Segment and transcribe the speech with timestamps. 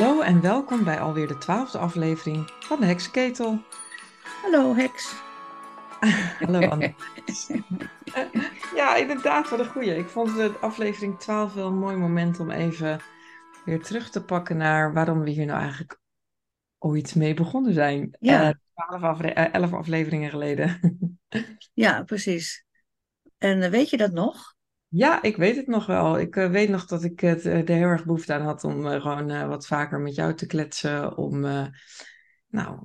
[0.00, 3.62] Hallo en welkom bij alweer de twaalfde aflevering van de Heksenketel.
[4.42, 5.14] Hallo Heks.
[6.44, 6.94] Hallo Anne.
[8.80, 9.96] ja, inderdaad, wat een goeie.
[9.96, 13.00] Ik vond de aflevering 12 wel een mooi moment om even
[13.64, 15.98] weer terug te pakken naar waarom we hier nou eigenlijk
[16.78, 18.16] ooit mee begonnen zijn.
[18.20, 18.48] Ja.
[18.48, 18.54] Eh,
[18.88, 20.78] 12 afle- eh, 11 afleveringen geleden.
[21.74, 22.64] Ja, precies.
[23.38, 24.54] En eh, weet je dat nog?
[24.92, 26.18] Ja, ik weet het nog wel.
[26.18, 28.86] Ik eh, weet nog dat ik het, eh, er heel erg behoefte aan had om
[28.86, 31.16] eh, gewoon wat vaker met jou te kletsen.
[31.16, 31.40] Om
[32.48, 32.78] nou,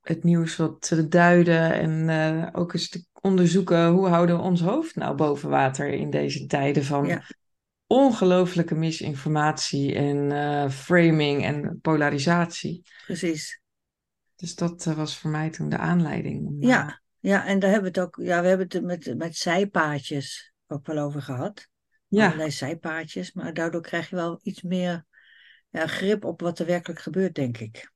[0.00, 4.96] het nieuws wat te duiden en ook eens te onderzoeken hoe houden we ons hoofd
[4.96, 7.22] nou boven water in deze tijden van Ja.
[7.86, 12.82] ongelooflijke misinformatie en framing en polarisatie.
[13.04, 13.60] Precies.
[14.36, 16.46] Dus dat was voor mij toen de aanleiding.
[16.46, 19.36] Om, Ja, ja, en daar hebben we het ook, ja, we hebben het met, met
[19.36, 21.68] zijpaadjes ook wel over gehad.
[22.08, 25.04] ja, Allerlei zijpaadjes, maar daardoor krijg je wel iets meer
[25.70, 27.92] ja, grip op wat er werkelijk gebeurt, denk ik.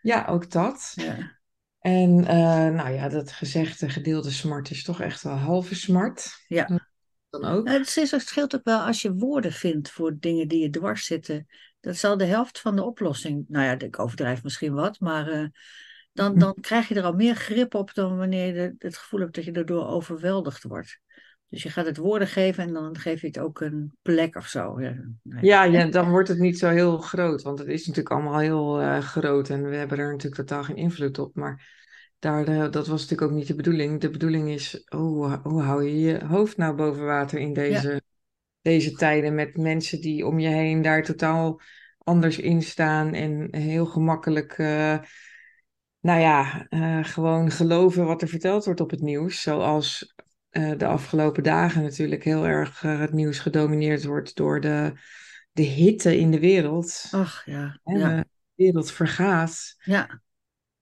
[0.00, 0.92] ja, ook dat.
[0.94, 1.38] Ja,
[1.78, 6.44] En eh, nou ja, dat gezegde gedeelde smart is toch echt wel halve smart.
[6.46, 6.90] ja.
[7.30, 7.64] Dan ook.
[7.64, 10.70] Nou, Het, is, het scheelt ook wel als je woorden vindt voor dingen die je
[10.70, 11.46] dwars zitten.
[11.80, 13.44] Dat is al de helft van de oplossing.
[13.48, 15.46] Nou ja, ik overdrijf misschien wat, maar eh,
[16.12, 19.34] dan, dan krijg je er al meer grip op dan wanneer je het gevoel hebt
[19.34, 21.00] dat je erdoor overweldigd wordt.
[21.52, 24.46] Dus je gaat het woorden geven en dan geef je het ook een plek of
[24.46, 24.80] zo.
[24.80, 25.38] Ja, ja.
[25.40, 28.80] Ja, ja, dan wordt het niet zo heel groot, want het is natuurlijk allemaal heel
[28.80, 31.34] eh, groot en we hebben er natuurlijk totaal geen invloed op.
[31.34, 31.80] Maar
[32.18, 34.00] daar, eh, dat was natuurlijk ook niet de bedoeling.
[34.00, 38.02] De bedoeling is, hoe, hoe hou je je hoofd nou boven water in deze,
[38.62, 41.60] deze tijden met mensen die om je heen daar totaal
[41.98, 44.98] anders in staan en heel gemakkelijk, eh,
[46.00, 49.42] nou ja, eh, gewoon geloven wat er verteld wordt op het nieuws.
[49.42, 50.14] Zoals
[50.52, 54.92] eh, de afgelopen dagen natuurlijk heel erg eh, het nieuws gedomineerd wordt door de,
[55.52, 57.08] de hitte in de wereld.
[57.10, 59.74] Ach ja, ja, De wereld vergaat.
[59.78, 60.20] ja.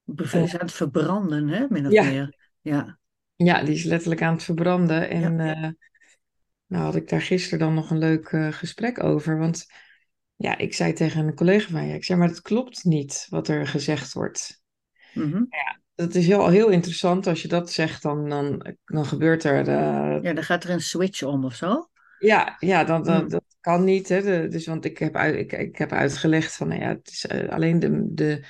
[0.05, 2.03] Bev- is aan het verbranden, hè, min of Ja.
[2.05, 2.51] meer.
[2.61, 2.99] Ja,
[3.35, 5.09] Ja, die is letterlijk aan het verbranden.
[5.11, 5.69] En eh,
[6.67, 9.39] nou had ik daar gisteren dan nog een leuk eh, gesprek over.
[9.39, 9.67] Want
[10.37, 13.49] ja, ik zei tegen een collega van je, ik zei, maar het klopt niet wat
[13.49, 14.63] er gezegd wordt.
[15.15, 15.43] mhm.
[16.01, 17.27] Dat is heel, heel interessant.
[17.27, 19.69] Als je dat zegt, dan, dan, dan gebeurt er.
[19.69, 21.89] eh, ja, dan gaat er een switch om of zo.
[22.19, 23.29] ja, ja dat, dat, Mm.
[23.29, 24.09] dat kan niet.
[24.09, 24.23] Hè.
[24.23, 27.27] De- dus, want ik heb, uit, ik, ik heb uitgelegd van, nou ja, het is
[27.27, 28.45] eh, alleen de, de,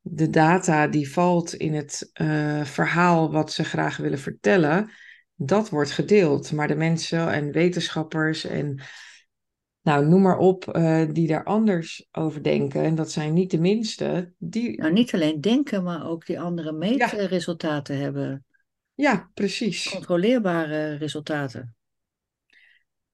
[0.00, 4.90] de data die valt in het eh, verhaal wat ze graag willen vertellen,
[5.34, 6.52] dat wordt gedeeld.
[6.52, 8.80] Maar de mensen en wetenschappers en
[9.88, 13.58] nou, noem maar op, eh, die daar anders over denken, en dat zijn niet de
[13.58, 18.44] minste, die, Nou, niet alleen denken, maar ook die andere meetresultaten hebben.
[18.94, 19.90] ja, precies.
[19.90, 21.74] Controleerbare resultaten.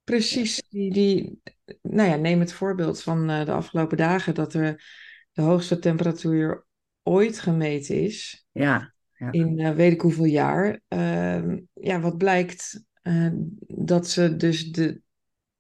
[0.05, 1.41] Precies, die, die,
[1.83, 4.85] nou ja, neem het voorbeeld van eh, de afgelopen dagen dat er
[5.33, 6.67] de hoogste temperatuur
[7.03, 8.93] ooit gemeten is, Ja,
[9.31, 10.81] in eh, weet ik hoeveel jaar.
[10.89, 12.83] Ehm, ja, wat blijkt
[13.67, 15.03] dat ze dus de,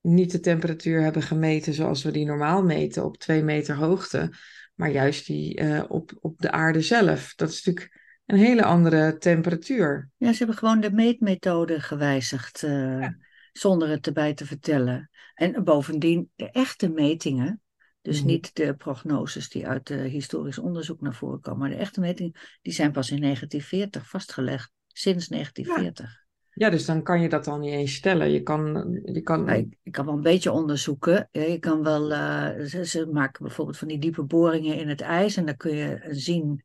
[0.05, 4.33] niet de temperatuur hebben gemeten zoals we die normaal meten op twee meter hoogte,
[4.75, 7.35] maar juist die eh, op, op de aarde zelf.
[7.35, 10.11] Dat is natuurlijk een hele andere temperatuur.
[10.17, 13.09] ja ze hebben gewoon de meetmethode gewijzigd, eh,
[13.53, 15.11] zonder het erbij te vertellen.
[15.35, 17.63] En bovendien, de echte metingen,
[18.03, 18.27] dus Mhm.
[18.27, 22.33] niet de prognoses die uit eh, historisch onderzoek naar voren komen, maar de echte metingen,
[22.63, 26.11] die zijn pas in 1940 vastgelegd, sinds 1940.
[26.11, 26.24] Ja,
[26.55, 28.31] dus dan kan je dat al niet eens stellen.
[28.31, 31.29] Je kan, je kan, Nou, ik, ik kan wel een beetje onderzoeken.
[31.33, 35.01] Ja, Je kan wel, eh, ze, ze maken bijvoorbeeld van die diepe boringen in het
[35.01, 35.37] ijs.
[35.37, 36.63] En dan kun je zien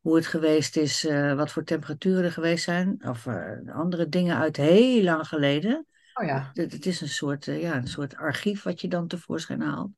[0.00, 2.96] hoe het geweest is, eh, wat voor temperaturen er geweest zijn.
[3.08, 5.86] Of eh, andere dingen uit heel lang geleden.
[6.14, 6.50] oh ja.
[6.54, 9.90] Het, het is een soort, ja, een soort archief wat je dan tevoorschijn haalt.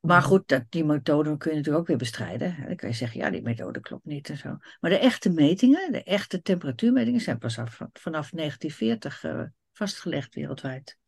[0.00, 2.56] Maar goed, dat, die methode kun je natuurlijk ook weer bestrijden.
[2.66, 4.56] Dan kan je zeggen, ja, die methode klopt niet en zo.
[4.80, 9.42] Maar de echte metingen, de echte temperatuurmetingen, zijn pas af, vanaf 1940 eh,
[9.72, 10.98] vastgelegd wereldwijd.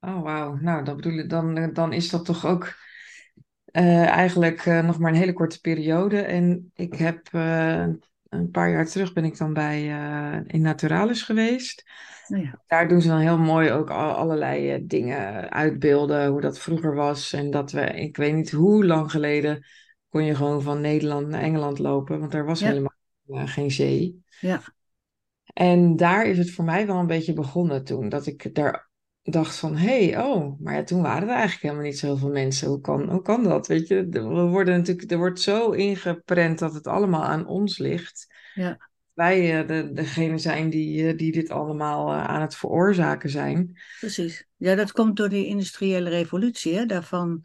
[0.00, 0.56] Oh, wauw.
[0.56, 2.76] Nou, dat bedoel ik, dan, dan is dat toch ook
[3.64, 6.20] eh, eigenlijk eh, nog maar een hele korte periode.
[6.20, 7.86] En ik heb eh,
[8.28, 11.84] een paar jaar terug ben ik dan bij eh, in Naturalis geweest.
[12.26, 12.62] Nou ja.
[12.66, 16.94] Daar doen ze dan heel mooi ook al, allerlei eh, dingen uitbeelden, hoe dat vroeger
[16.94, 17.32] was.
[17.32, 19.66] En dat we, ik weet niet hoe lang geleden,
[20.08, 22.66] kon je gewoon van Nederland naar Engeland lopen, want er was Ja.
[22.66, 22.94] helemaal
[23.26, 24.22] eh, geen zee.
[24.40, 24.60] Ja.
[25.52, 28.87] En daar is het voor mij wel een beetje begonnen toen, dat ik daar
[29.32, 32.68] dacht van, hé, hey, oh, maar ja, toen waren er eigenlijk helemaal niet zoveel mensen.
[32.68, 34.08] Hoe kan, hoe kan dat, weet je?
[34.08, 38.26] We worden natuurlijk, er wordt zo ingeprent dat het allemaal aan ons ligt.
[38.54, 38.88] Ja.
[39.12, 43.80] Wij eh, de, degene zijn die, eh, die dit allemaal eh, aan het veroorzaken zijn.
[43.98, 44.46] Precies.
[44.56, 46.74] Ja, dat komt door die industriële revolutie.
[46.74, 46.86] Hè?
[46.86, 47.42] Daarvan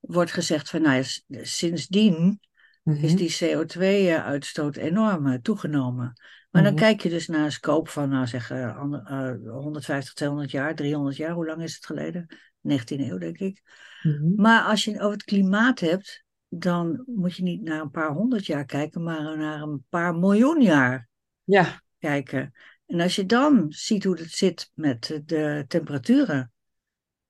[0.00, 2.40] wordt gezegd van, nou, s- sindsdien
[2.84, 3.16] is Mhm.
[3.16, 6.12] die CO2-uitstoot enorm eh, toegenomen.
[6.50, 6.82] Maar dan Mhm.
[6.82, 10.74] kijk je dus naar een scope van, nou zeg, eh, ander- eh, 150, 200 jaar,
[10.74, 11.32] 300 jaar.
[11.32, 12.26] Hoe lang is het geleden?
[12.60, 13.62] 19e eeuw, denk ik.
[14.02, 14.32] Mhm.
[14.36, 18.12] Maar als je het over het klimaat hebt, dan moet je niet naar een paar
[18.12, 21.08] honderd jaar kijken, maar naar een paar miljoen jaar
[21.44, 22.52] Ja, kijken.
[22.86, 26.52] En als je dan ziet hoe het zit met de temperaturen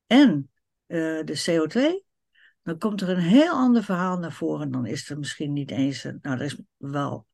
[0.06, 0.50] en
[0.86, 2.04] eh, de CO2,
[2.62, 4.70] dan komt er een heel ander verhaal naar voren.
[4.70, 7.26] Dan is er misschien niet eens, een- nou, er is wel,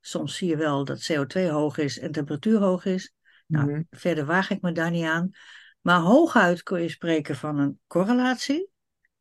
[0.00, 3.12] soms zie je wel dat CO2 hoog is en temperatuur hoog is.
[3.46, 3.82] Nou, Mhm.
[3.90, 5.30] verder waag ik me daar niet aan.
[5.80, 8.68] Maar hooguit kun je spreken van een correlatie,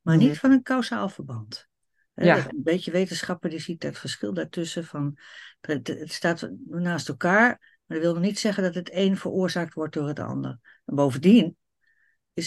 [0.02, 0.26] maar Mhm.
[0.26, 1.68] niet van een kausaal verband.
[2.14, 2.36] Ja.
[2.36, 5.18] dat- Een beetje wetenschapper die ziet dat verschil daartussen van,
[5.62, 10.08] het, staat naast elkaar, maar dat wil niet zeggen dat het een veroorzaakt wordt door
[10.08, 10.60] het ander.
[10.86, 11.58] En bovendien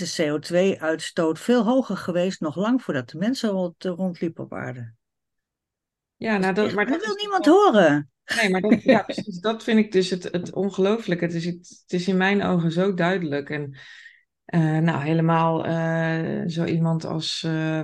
[0.00, 4.94] is de CO2-uitstoot veel hoger geweest, nog lang voordat de mensen rond, rondliepen op aarde.
[6.16, 8.10] ja nou, dat, maar dat dat wil is niemand horen.
[8.36, 11.24] Nee, maar dat, ja, precies, dat vind ik dus het, het ongelooflijke.
[11.24, 13.50] Het is, het is in mijn ogen zo duidelijk.
[13.50, 13.78] En
[14.44, 17.82] eh, nou, helemaal eh, zo iemand als eh,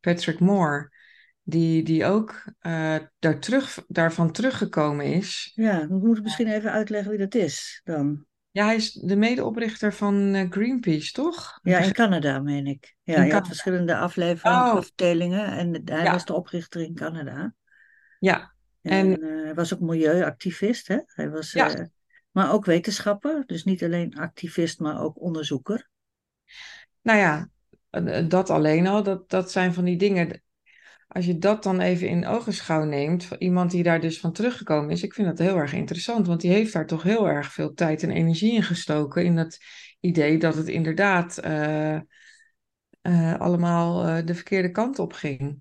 [0.00, 0.92] Patrick Moore,
[1.42, 5.52] die, die ook eh, daar terug, daarvan teruggekomen is.
[5.54, 8.26] Ja, we moeten misschien even uitleggen wie dat is dan.
[8.50, 11.58] Ja, hij is de medeoprichter van eh, Greenpeace, toch?
[11.62, 12.94] Ja, in Canada, meen ik.
[13.02, 14.74] Ja, In je had verschillende afleveringen, Oh.
[14.76, 16.12] afdelingen en hij Ja.
[16.12, 17.54] was de oprichter in Canada.
[18.18, 18.52] Ja,
[18.82, 20.98] En, En- eh, hij was ook milieuactivist, hè?
[21.06, 21.74] Hij was, Ja.
[21.74, 21.84] eh,
[22.30, 25.88] maar ook wetenschapper, dus niet alleen activist, maar ook onderzoeker.
[27.02, 27.48] nou ja,
[28.28, 30.42] dat alleen al, dat, dat zijn van die dingen.
[31.08, 34.90] Als je dat dan even in ogenschouw neemt, van iemand die daar dus van teruggekomen
[34.90, 37.74] is, ik vind dat heel erg interessant, want die heeft daar toch heel erg veel
[37.74, 39.58] tijd en energie in gestoken, in dat
[40.00, 45.60] idee dat het inderdaad eh, eh, allemaal eh, de verkeerde kant op ging.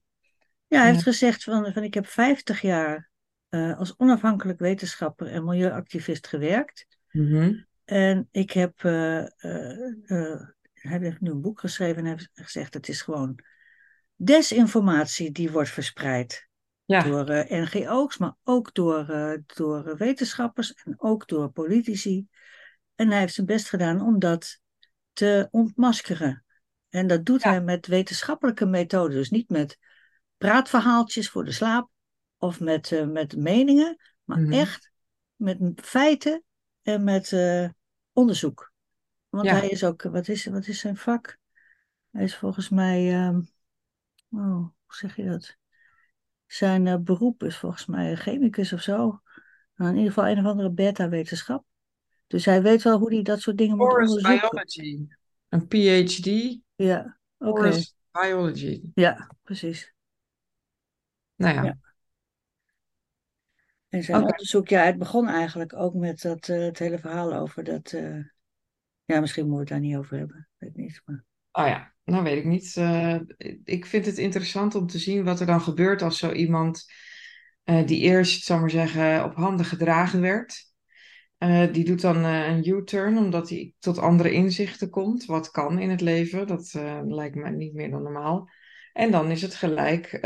[0.68, 3.10] Ja, hij heeft gezegd van, van ik heb 50 jaar
[3.50, 6.86] als onafhankelijk wetenschapper en milieuactivist gewerkt.
[7.12, 7.54] Mhm.
[7.86, 9.32] En ik heb, hij
[10.74, 13.40] heeft nu een boek geschreven en heeft gezegd het is gewoon
[14.18, 16.48] desinformatie die wordt verspreid.
[16.86, 22.28] Ja, door eh, NGO's, maar ook door, eh, door wetenschappers en ook door politici.
[22.96, 24.60] En hij heeft zijn best gedaan om dat
[25.14, 26.46] te ontmaskeren.
[26.90, 27.50] En dat doet Ja.
[27.50, 29.78] hij met wetenschappelijke methoden, dus niet met
[30.38, 31.90] praatverhaaltjes voor de slaap
[32.38, 34.52] of met, eh, met meningen, maar Mhm.
[34.52, 34.92] echt
[35.36, 36.44] met feiten
[36.82, 37.70] en met eh,
[38.14, 38.72] onderzoek.
[39.30, 39.56] Want Ja.
[39.56, 41.38] hij is ook, wat is, wat is zijn vak?
[42.12, 43.42] Hij is volgens mij, ehm,
[44.38, 45.58] oh, hoe zeg je dat?
[46.46, 49.22] Zijn eh, beroep is volgens mij chemicus of zo.
[49.76, 51.66] Nou, in ieder geval een of andere beta-wetenschap.
[52.28, 54.50] Dus hij weet wel hoe hij dat soort dingen moet forest onderzoeken.
[54.50, 55.08] biology,
[55.50, 56.26] een PhD,
[56.76, 57.50] Ja, oké.
[57.62, 58.92] forest biology.
[58.94, 59.94] Ja, precies.
[61.36, 61.78] Nou ja, Ja.
[63.90, 64.30] En zijn Oké.
[64.32, 67.92] onderzoek, ja, het begon eigenlijk ook met dat, eh, het hele verhaal over dat.
[67.92, 68.20] eh,
[69.06, 70.48] ja, misschien moeten we het daar niet over hebben.
[70.58, 71.02] Weet niet.
[71.06, 71.24] Maar...
[71.58, 72.76] Oh ja, nou weet ik niet.
[72.78, 73.20] Eh,
[73.64, 76.86] ik vind het interessant om te zien wat er dan gebeurt als zo iemand
[77.64, 80.66] eh, die eerst, zal maar zeggen, op handen gedragen werd.
[81.38, 85.26] eh, die doet dan een U-turn omdat hij tot andere inzichten komt.
[85.26, 86.74] Wat kan in het leven, dat
[87.06, 88.50] lijkt me niet meer dan normaal.
[88.94, 90.20] En dan is het gelijk.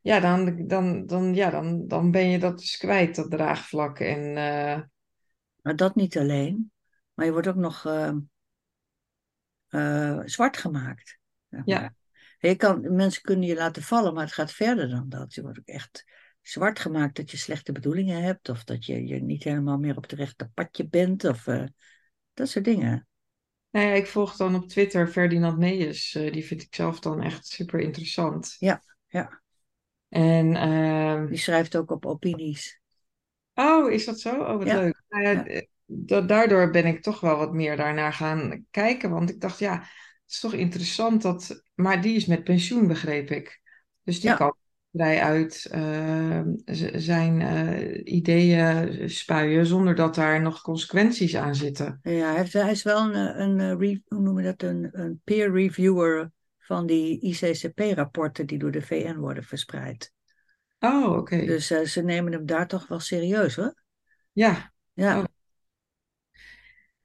[0.00, 3.98] ja, dan, dan, dan, ja dan, dan ben je dat dus kwijt, dat draagvlak.
[3.98, 4.32] En
[5.62, 6.72] maar dat niet alleen.
[7.14, 7.86] Maar je wordt ook nog
[9.74, 11.18] eh, zwart gemaakt.
[11.50, 11.94] zeg Ja.
[12.38, 15.34] Je kan, mensen kunnen je laten vallen, maar het gaat verder dan dat.
[15.34, 16.04] Je wordt ook echt
[16.42, 18.48] zwart gemaakt dat je slechte bedoelingen hebt.
[18.48, 21.24] Of dat je, je niet helemaal meer op het rechte padje bent.
[21.24, 21.64] Of eh,
[22.34, 23.08] dat soort dingen.
[23.70, 26.14] Nou ja, ik volg dan op Twitter Ferdinand Meijers.
[26.14, 28.56] eh, die vind ik zelf dan echt super interessant.
[28.58, 29.42] Ja, ja.
[30.08, 32.80] En, ehm, Die schrijft ook op opinies.
[33.54, 34.40] oh, is dat zo?
[34.40, 35.02] Oh, wat Ja, leuk.
[35.08, 39.10] Nou ja, daardoor ben ik toch wel wat meer daarnaar gaan kijken.
[39.10, 41.62] Want ik dacht, ja, het is toch interessant dat...
[41.74, 43.60] Maar die is met pensioen, begreep ik.
[44.02, 44.36] Dus die Ja.
[44.36, 44.54] kan
[44.92, 46.52] vrij uit ehm,
[46.94, 51.98] zijn eh, ideeën spuien zonder dat daar nog consequenties aan zitten.
[52.02, 55.20] Ja, hij, heeft, hij is wel een, een, eh, hoe noem je dat, een, een
[55.24, 60.12] peer reviewer van die ICCP-rapporten die door de VN worden verspreid.
[60.80, 61.44] Oh, oké.
[61.44, 63.82] Dus eh, ze nemen hem daar toch wel serieus hoor.
[64.32, 64.72] Ja.
[64.92, 65.24] Ja, Oh.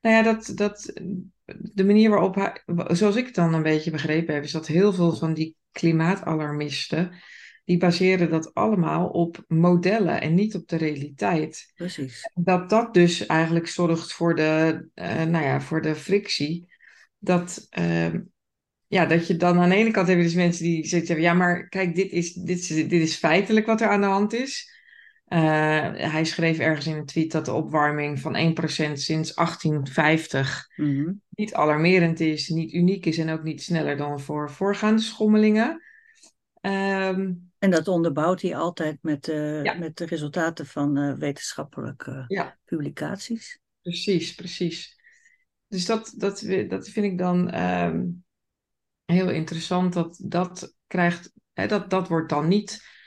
[0.01, 0.93] Nou ja, dat, dat,
[1.73, 4.93] de manier waarop hij, zoals ik het dan een beetje begrepen heb, is dat heel
[4.93, 7.11] veel van die klimaatalarmisten,
[7.65, 11.71] die baseren dat allemaal op modellen en niet op de realiteit.
[11.75, 12.31] precies.
[12.33, 16.73] Dat dat dus eigenlijk zorgt voor de, eh, nou ja, voor de frictie.
[17.17, 18.21] Dat, ehm,
[18.87, 21.67] ja, dat je dan aan de ene kant hebben dus mensen die zeggen, ja, maar
[21.67, 24.78] kijk, dit is, dit is, dit is feitelijk wat er aan de hand is.
[25.33, 25.39] Uh,
[26.11, 31.11] hij schreef ergens in een tweet dat de opwarming van 1% sinds 1850 Mhm.
[31.29, 35.81] niet alarmerend is, niet uniek is en ook niet sneller dan voor voorgaande schommelingen.
[36.61, 39.73] Ehm, En dat onderbouwt hij altijd met, eh, Ja.
[39.73, 43.59] met de resultaten van eh, wetenschappelijke ja, publicaties.
[43.81, 44.97] precies, precies.
[45.67, 48.05] Dus dat, dat, dat vind ik dan ehm,
[49.05, 49.93] heel interessant.
[49.93, 52.97] Dat dat krijgt, hè, dat, dat wordt dan niet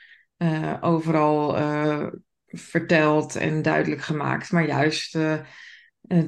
[0.43, 2.07] eh, overal eh,
[2.47, 5.41] verteld en duidelijk gemaakt, maar juist eh,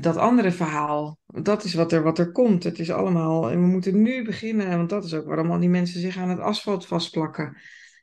[0.00, 1.18] dat andere verhaal.
[1.26, 2.64] Dat is wat er, wat er komt.
[2.64, 5.68] Het is allemaal, en we moeten nu beginnen, want dat is ook waarom al die
[5.68, 7.56] mensen zich aan het asfalt vastplakken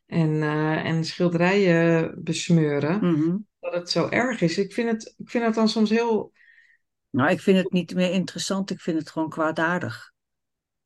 [0.06, 0.42] en,
[0.84, 2.98] en schilderijen besmeuren.
[3.06, 3.38] Mhm.
[3.60, 4.58] Dat het zo erg is.
[4.58, 6.34] Ik vind het, ik vind het dan soms heel.
[7.10, 10.12] Nou, ik vind het niet meer interessant, ik vind het gewoon kwaadaardig.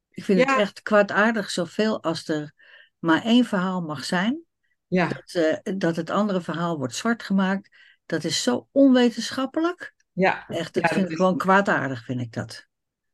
[0.10, 2.54] Ik vind het echt kwaadaardig zoveel als er
[3.00, 4.45] maar één verhaal mag zijn.
[4.88, 7.70] Ja, Dat, eh, dat het andere verhaal wordt zwart gemaakt.
[8.06, 9.94] Dat is zo onwetenschappelijk.
[10.14, 10.48] ja.
[10.48, 12.68] Echt, Ja, ik vind dat het is- gewoon kwaadaardig, vind ik dat.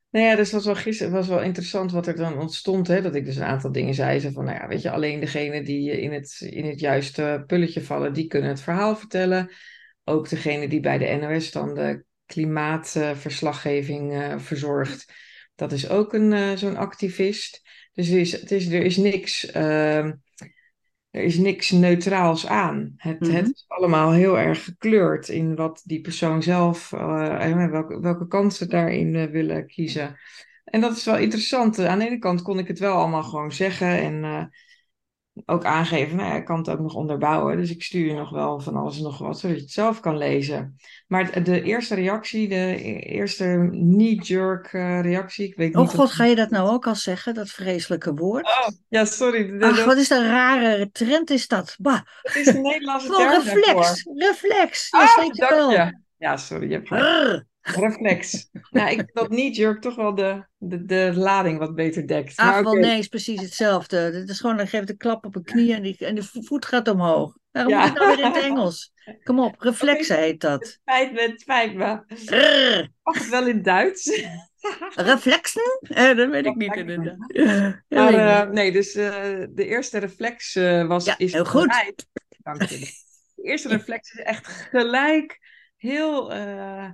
[0.10, 2.88] Nou ja, dus was wel gisteren was wel interessant wat er dan ontstond.
[2.88, 3.02] Hè?
[3.02, 4.32] Dat ik dus een aantal dingen zei.
[4.32, 8.14] Van, nou ja, weet je, alleen degene die in het, in het juiste pulletje vallen,
[8.14, 9.50] die kunnen het verhaal vertellen.
[10.04, 15.14] Ook degene die bij de NOS dan de klimaatverslaggeving eh, verzorgt.
[15.56, 17.62] Dat is ook een, eh, zo'n activist.
[17.94, 19.46] Dus er is, het is, er is niks.
[19.46, 20.12] ehm,
[21.12, 22.94] er is niks neutraals aan.
[22.98, 23.32] Het, Mhm.
[23.34, 28.28] het is allemaal heel erg gekleurd in wat die persoon zelf, eh, en welke, welke
[28.28, 30.18] kant ze daarin eh, willen kiezen.
[30.64, 31.80] En dat is wel interessant.
[31.80, 34.44] Aan de ene kant kon ik het wel allemaal gewoon zeggen en eh,
[35.46, 37.58] ook aangeven, nou ja, ik kan het ook nog onderbouwen.
[37.58, 40.00] Dus ik stuur je nog wel van alles en nog wat, zodat je het zelf
[40.00, 40.76] kan lezen.
[41.08, 45.90] Maar de eerste reactie, de eerste knee-jerk eh, reactie, ik weet Oh niet...
[45.92, 48.46] god, of- ga je dat nou ook al zeggen, dat vreselijke woord?
[48.46, 49.58] Oh, ja, sorry.
[49.58, 51.76] de- Ach, wat is een rare trend is dat.
[51.80, 53.54] Bah, Het is een Nederlandse term daarvoor.
[53.54, 54.88] reflex, reflex.
[54.90, 55.72] Ja, Ah, zeker dank wel.
[55.72, 56.00] je.
[56.18, 57.51] Ja, sorry, je hebt.
[57.62, 58.50] Reflex.
[58.70, 62.38] Nou, ik vind dat knee-jerk toch wel de, de, de lading wat beter dekt.
[62.38, 63.98] Maar wel oké, nee, is precies hetzelfde.
[63.98, 66.42] Het is gewoon, dan geeft een klap op een knie en, die, en de vo-
[66.42, 67.38] voet gaat omhoog.
[67.52, 67.80] Waarom Ja.
[67.80, 68.92] moet het nou weer in het Engels?
[69.24, 70.60] Kom op, reflexen heet dat.
[70.60, 72.04] Het spijt me, het spijt me.
[72.26, 72.90] Brrr.
[73.04, 74.22] Mag het wel in het Duits?
[74.96, 75.80] Reflexen?
[75.82, 77.18] Eh, dat weet ik niet inderdaad.
[77.28, 78.54] Ja, Maar eh, niet.
[78.54, 79.12] nee, dus eh,
[79.50, 81.06] de eerste reflex eh, was...
[81.06, 81.74] Ja, is heel goed.
[81.74, 82.06] gelijk.
[82.38, 82.80] Dank je.
[83.36, 85.40] De eerste reflex is echt gelijk
[85.78, 86.90] heel, eh,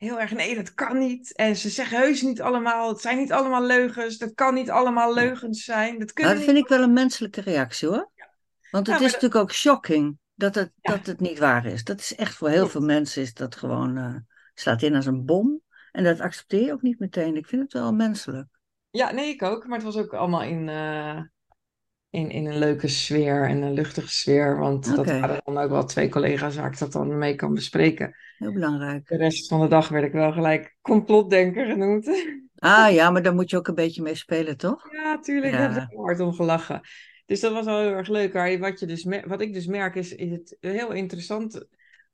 [0.00, 0.32] heel erg...
[0.32, 1.36] Nee, dat kan niet.
[1.36, 2.88] En ze zeggen heus niet allemaal...
[2.88, 4.18] Het zijn niet allemaal leugens.
[4.18, 5.90] Dat kan niet allemaal leugens zijn.
[5.90, 6.50] Dat Nou, kunnen dat niet...
[6.54, 8.10] vind ik wel een menselijke reactie hoor.
[8.70, 10.92] Want het maar is dat- natuurlijk ook shocking dat het, Ja.
[10.92, 11.84] dat het niet waar is.
[11.84, 14.14] Dat is echt voor heel veel mensen is dat gewoon, eh,
[14.54, 15.60] slaat in als een bom.
[15.92, 17.36] En dat accepteer je ook niet meteen.
[17.36, 18.46] Ik vind het wel menselijk.
[18.90, 19.66] Ja, nee, ik ook.
[19.66, 21.20] Maar het was ook allemaal in, eh,
[22.10, 24.58] in, in een leuke sfeer en een luchtige sfeer.
[24.58, 28.16] Want dat waren dan ook wel twee collega's waar ik dat dan mee kan bespreken.
[28.38, 29.06] Heel belangrijk.
[29.06, 32.10] De rest van de dag werd ik wel gelijk complotdenker genoemd.
[32.56, 34.92] Ah ja, maar daar moet je ook een beetje mee spelen, toch?
[34.92, 35.52] Ja, tuurlijk.
[35.52, 35.58] Ja.
[35.58, 36.80] Daar heb ik hard om gelachen.
[37.26, 38.32] Dus dat was wel heel erg leuk.
[38.32, 41.66] Maar wat, je dus wat ik dus merk is, is het heel interessant.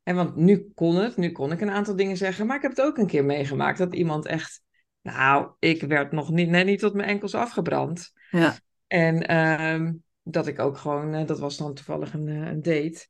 [0.03, 2.47] En want nu kon het, nu kon ik een aantal dingen zeggen.
[2.47, 4.65] Maar ik heb het ook een keer meegemaakt dat iemand echt...
[5.03, 8.13] Nou, ik werd nog niet, net niet tot mijn enkels afgebrand.
[8.31, 8.55] Ja.
[8.87, 9.93] En ehm,
[10.29, 13.09] dat ik ook gewoon, eh, dat was dan toevallig een, eh, een date,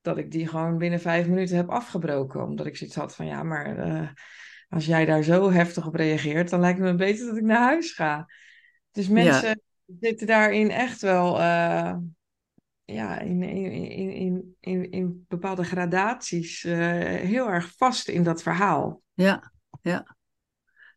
[0.00, 2.44] dat ik die gewoon binnen vijf minuten heb afgebroken.
[2.44, 4.08] Omdat ik zoiets had van, ja, maar eh,
[4.68, 7.62] als jij daar zo heftig op reageert, dan lijkt het me beter dat ik naar
[7.62, 8.26] huis ga.
[8.90, 9.60] Dus mensen
[10.00, 11.38] zitten daarin echt wel,
[12.84, 19.02] ja, in, in, in, in, in, in bepaalde gradaties heel erg vast in dat verhaal.
[19.12, 19.52] Ja,
[19.82, 20.16] ja.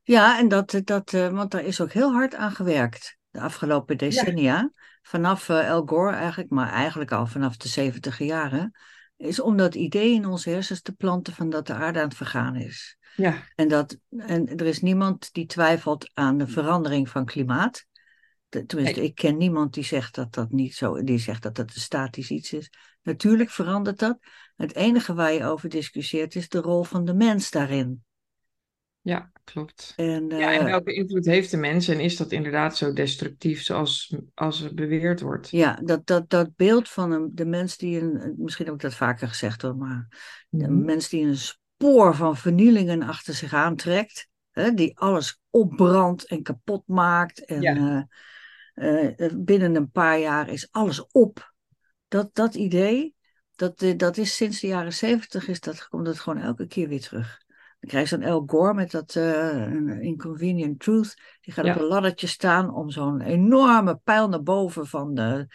[0.04, 4.72] Ja, en dat, dat, want daar is ook heel hard aan gewerkt de afgelopen decennia.
[5.02, 8.72] Vanaf eh, Al Gore eigenlijk, maar eigenlijk al vanaf de zeventiger jaren.
[9.18, 12.18] Is om dat idee in onze hersens te planten van dat de aarde aan het
[12.18, 12.98] vergaan is.
[13.16, 17.86] Ja, En, dat, en er is niemand die twijfelt aan de verandering van klimaat.
[18.50, 19.10] De- Tenminste, Nee.
[19.10, 22.30] ik ken niemand die zegt dat dat niet zo, die zegt dat dat een statisch
[22.30, 22.72] iets is.
[23.02, 24.18] Natuurlijk verandert dat.
[24.56, 28.04] Het enige waar je over discussieert is de rol van de mens daarin.
[29.02, 29.94] ja, klopt.
[29.98, 33.64] En, Ja, en eh, welke invloed heeft de mens en is dat inderdaad zo destructief
[33.64, 35.50] zoals als het beweerd wordt?
[35.50, 38.94] Ja, dat, dat, dat beeld van een, de mens die een, misschien heb ik dat
[38.94, 40.08] vaker gezegd hoor, maar
[40.50, 40.86] de Mhm.
[40.86, 46.84] mens die een spoor van vernielingen achter zich aantrekt, hè, die alles opbrandt en kapot
[46.88, 48.08] maakt en Ja.
[48.74, 51.54] eh, eh, binnen een paar jaar is alles op.
[52.08, 53.16] Dat, dat idee,
[53.56, 57.02] dat, dat is sinds de jaren zeventig is dat, komt dat gewoon elke keer weer
[57.02, 57.46] terug.
[57.80, 61.16] Dan krijg je zo'n El Gore met dat eh, Inconvenient Truth.
[61.42, 61.74] Die gaat Ja.
[61.74, 65.48] op een laddertje staan om zo'n enorme pijl naar boven van de,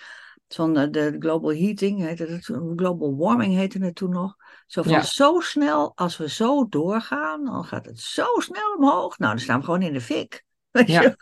[0.48, 2.44] van de, de global heating, heette het,
[2.76, 4.36] global warming heette het toen nog.
[4.66, 5.02] Zo van Ja.
[5.02, 9.18] zo snel, als we zo doorgaan, dan gaat het zo snel omhoog.
[9.18, 10.44] Nou, dan staan we gewoon in de fik.
[10.70, 11.14] Weet Ja.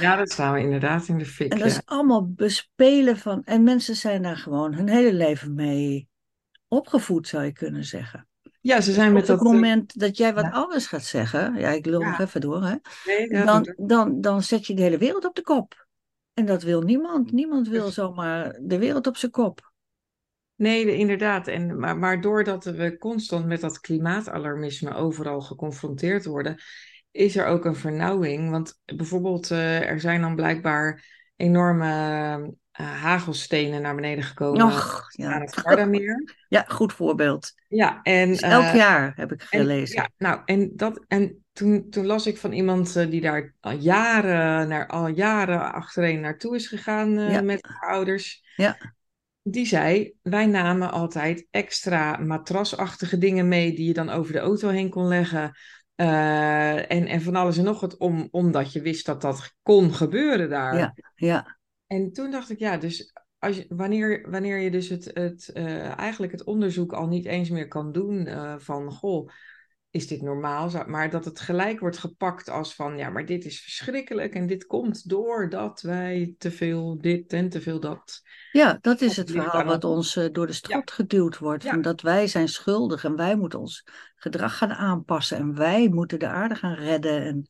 [0.00, 1.52] Ja, dat staan we inderdaad in de fik.
[1.52, 1.74] En dat ja.
[1.74, 3.42] is allemaal bespelen van.
[3.44, 6.08] En mensen zijn daar gewoon hun hele leven mee
[6.68, 8.25] opgevoed, zou je kunnen zeggen.
[8.66, 9.46] Ja, ze zijn Op met het dat...
[9.46, 10.50] eh, moment dat jij wat ja.
[10.50, 14.66] anders gaat zeggen, ja, ik lul nog even door, hè, nee, dan, dan, dan zet
[14.66, 15.86] je de hele wereld op de kop.
[16.34, 17.32] En dat wil niemand.
[17.32, 19.72] Niemand wil zomaar de wereld op zijn kop.
[20.56, 21.48] Nee, de- inderdaad.
[21.48, 26.56] En, maar, maar doordat we constant met dat klimaatalarmisme overal geconfronteerd worden,
[27.10, 28.50] is er ook een vernauwing.
[28.50, 31.04] Want bijvoorbeeld, eh, er zijn dan blijkbaar
[31.36, 35.40] enorme eh, hagelstenen naar beneden gekomen Och, aan ja.
[35.40, 36.34] het Gardameer.
[36.48, 37.52] ja, goed voorbeeld.
[37.68, 39.96] Ja, en, Dus elk eh, jaar heb ik en, gelezen.
[39.96, 43.72] ja, nou, en, dat, en toen, toen las ik van iemand eh, die daar al
[43.72, 47.40] jaren, naar, al jaren achtereen naartoe is gegaan Ja.
[47.40, 48.44] met haar ouders.
[48.56, 48.94] Ja.
[49.42, 54.68] Die zei, wij namen altijd extra matrasachtige dingen mee die je dan over de auto
[54.68, 55.52] heen kon leggen.
[55.94, 60.48] En, en van alles en nog wat, om, omdat je wist dat dat kon gebeuren
[60.48, 60.76] daar.
[60.76, 61.55] Ja, ja,
[61.86, 65.98] En toen dacht ik, ja, dus als je, wanneer, wanneer je dus het, het, eh,
[65.98, 69.30] eigenlijk het onderzoek al niet eens meer kan doen eh, van, goh,
[69.90, 70.70] is dit normaal?
[70.86, 74.66] Maar dat het gelijk wordt gepakt als van, ja, maar dit is verschrikkelijk en dit
[74.66, 78.22] komt doordat wij te veel dit en te veel dat.
[78.52, 80.16] ja, dat is het verhaal wat ons.
[80.16, 81.62] eh, door de strot geduwd wordt.
[81.62, 81.70] Ja.
[81.70, 83.84] Van dat wij zijn schuldig en wij moeten ons
[84.16, 85.36] gedrag gaan aanpassen.
[85.36, 87.22] En wij moeten de aarde gaan redden.
[87.22, 87.48] En,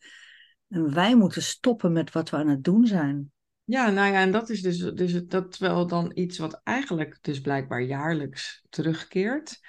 [0.69, 3.31] en wij moeten stoppen met wat we aan het doen zijn.
[3.66, 7.40] Ja, nou ja, en dat is dus, dus dat wel dan iets wat eigenlijk dus
[7.40, 9.61] blijkbaar jaarlijks terugkeert.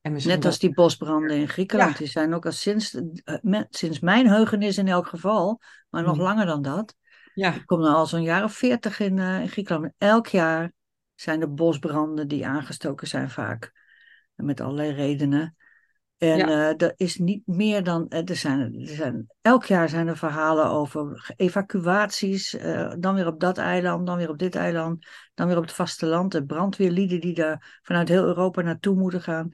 [0.00, 1.92] En Net als die bosbranden in Griekenland.
[1.92, 1.98] Ja.
[1.98, 6.24] Die zijn ook al sinds, eh, sinds mijn heugenis in elk geval, maar nog Hmm.
[6.24, 6.94] langer dan dat.
[7.34, 9.92] Ja, Ik kom nu al zo'n jaar of veertig in, eh, in Griekenland.
[9.98, 10.72] Elk jaar
[11.14, 13.72] zijn er bosbranden die aangestoken zijn vaak.
[14.34, 15.56] Met allerlei redenen.
[16.18, 16.46] En Ja.
[16.48, 18.08] eh, er is niet meer dan.
[18.08, 22.54] eh, er zijn, er zijn, elk jaar zijn er verhalen over evacuaties.
[22.56, 25.06] eh, dan weer op dat eiland, dan weer op dit eiland.
[25.34, 26.32] Dan weer op het vasteland.
[26.32, 29.52] De brandweerlieden die daar vanuit heel Europa naartoe moeten gaan.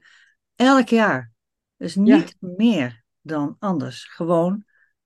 [0.55, 1.31] Elk jaar.
[1.77, 2.01] Dus Ja.
[2.01, 4.05] niet meer dan anders.
[4.05, 4.63] Gewoon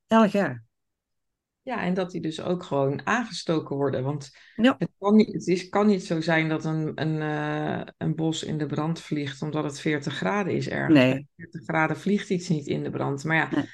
[0.08, 0.65] elk jaar.
[1.66, 4.04] Ja, en dat die dus ook gewoon aangestoken worden.
[4.04, 4.76] Want Ja.
[4.78, 8.44] het, kan niet, het is, kan niet zo zijn dat een, een, eh, een bos
[8.44, 11.00] in de brand vliegt omdat het 40 graden is ergens.
[11.00, 11.12] Nee.
[11.14, 13.24] Bij 40 graden vliegt iets niet in de brand.
[13.24, 13.66] Maar ja, Nee.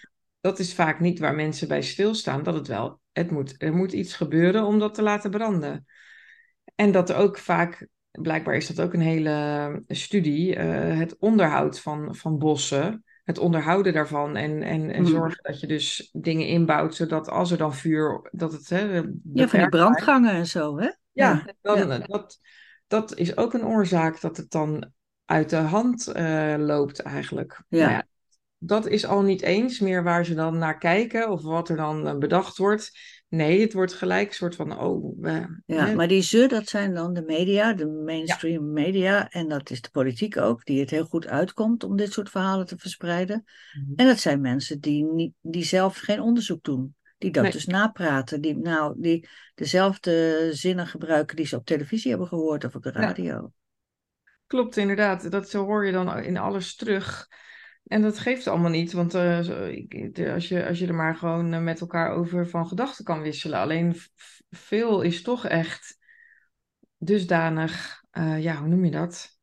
[0.42, 2.44] dat is vaak niet waar mensen bij stilstaan.
[2.44, 5.86] Dat het wel, het moet, er moet iets gebeuren om dat te laten branden.
[6.76, 11.80] En dat er ook vaak, blijkbaar is dat ook een hele studie, eh, het onderhoud
[11.80, 13.04] van, van bossen.
[13.32, 15.12] Het onderhouden daarvan en, en, en Mhm.
[15.12, 19.02] zorgen dat je dus dingen inbouwt, zodat als er dan vuur, dat het hè,
[19.34, 20.90] Ja, van die brandgangen en zo, hè?
[21.12, 21.98] Ja, dan, ja.
[21.98, 22.40] Dat,
[22.88, 24.92] dat is ook een oorzaak dat het dan
[25.26, 27.64] uit de hand eh, loopt eigenlijk.
[27.68, 27.80] Ja.
[27.80, 28.08] Nou ja,
[28.58, 32.08] dat is al niet eens meer waar ze dan naar kijken of wat er dan
[32.08, 32.92] eh, bedacht wordt.
[33.32, 36.94] Nee, het wordt gelijk een soort van, oh, Ja, hè, maar die ze, dat zijn
[36.94, 39.30] dan de media, de mainstream media.
[39.30, 42.66] En dat is de politiek ook, die het heel goed uitkomt om dit soort verhalen
[42.66, 43.44] te verspreiden.
[43.74, 43.94] Mhm.
[43.96, 46.96] En dat zijn mensen die, niet, die zelf geen onderzoek doen.
[47.18, 47.52] Die dat Nee.
[47.52, 48.42] dus napraten.
[48.42, 52.92] Die, nou, die dezelfde zinnen gebruiken die ze op televisie hebben gehoord of op de
[52.94, 53.00] Ja.
[53.00, 53.52] radio.
[54.48, 55.32] Klopt, inderdaad.
[55.32, 57.28] Dat zo hoor je dan in alles terug.
[57.84, 60.94] En dat geeft allemaal niet, want eh, zo- ik- de- als, je, als je er
[60.94, 63.60] maar gewoon eh, met elkaar over van gedachten kan wisselen.
[63.60, 63.96] Alleen
[64.50, 65.98] veel is toch echt
[66.98, 69.40] dusdanig, eh, ja, hoe noem je dat?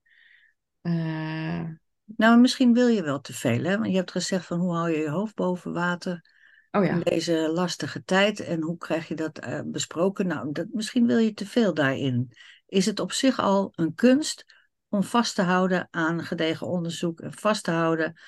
[2.16, 3.78] Nou, misschien wil je wel te veel, hè?
[3.78, 6.24] Want je hebt gezegd van hoe hou je je hoofd boven water
[6.70, 10.26] oh in ja, deze lastige tijd en hoe krijg je dat besproken?
[10.26, 12.32] Nou, dat, misschien wil je te veel daarin.
[12.66, 14.44] Is het op zich al een kunst
[14.88, 18.18] om vast te houden aan gedegen onderzoek en vast te houden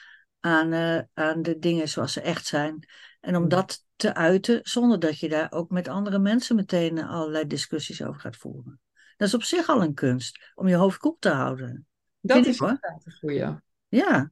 [0.40, 2.88] aan, eh, aan de dingen zoals ze echt zijn
[3.20, 3.50] en om Mhm.
[3.50, 8.20] dat te uiten zonder dat je daar ook met andere mensen meteen allerlei discussies over
[8.20, 8.80] gaat voeren?
[9.16, 11.86] Dat is op zich al een kunst om je hoofd koel te houden.
[12.20, 12.68] dat vind ik, is hoor.
[12.68, 13.56] inderdaad een goeie.
[13.88, 14.30] Ja.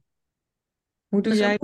[1.07, 1.57] Hoe doe Dat jij.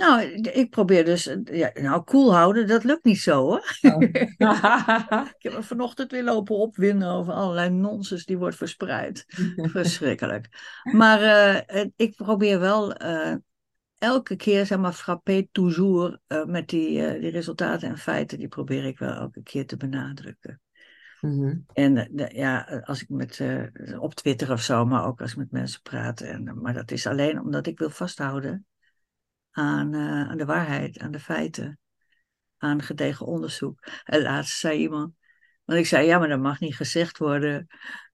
[0.00, 3.78] Nou, ik probeer dus, eh, ja, nou, koel houden, dat lukt niet zo hoor.
[3.80, 4.02] dat?
[5.38, 9.24] Ik heb me vanochtend weer lopen opwinden over allerlei nonsens die wordt verspreid.
[9.72, 10.48] Verschrikkelijk.
[10.82, 12.94] Maar eh, eh, ik probeer wel
[13.98, 18.98] elke keer, zeg maar, frappé toujours met die, die resultaten en feiten, die probeer ik
[18.98, 20.60] wel elke keer te benadrukken.
[21.20, 21.56] Mhm.
[21.72, 23.42] En de- ja, als ik met,
[23.98, 26.20] op Twitter of zo, maar ook als ik met mensen praat.
[26.20, 28.66] En, maar dat is alleen omdat ik wil vasthouden
[29.50, 31.78] aan, eh, aan de waarheid, aan de feiten,
[32.58, 33.86] aan gedegen onderzoek.
[34.04, 35.14] En laatst zei iemand,
[35.64, 37.66] want ik zei, ja, maar dat mag niet gezegd worden,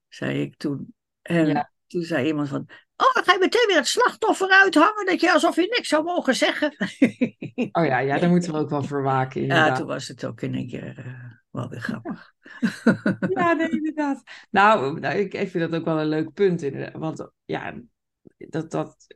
[0.07, 0.93] zei ik toen.
[1.21, 1.71] En Ja.
[1.87, 5.31] toen zei iemand van, oh, dan ga je meteen weer het slachtoffer uithangen, dat je
[5.31, 6.75] alsof je niks zou mogen zeggen.
[7.71, 10.41] Oh ja, ja, daar moeten we ook wel voor waken, Ja, toen was het ook
[10.41, 12.33] in een keer eh, wel weer grappig.
[13.35, 14.23] Ja, nee, inderdaad.
[14.49, 16.61] Nou, nou, ik, ik vind dat ook wel een leuk punt.
[16.61, 16.93] inderdaad.
[17.01, 17.73] Want ja,
[18.37, 19.07] dat, dat